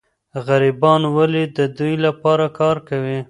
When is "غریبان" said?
0.45-1.01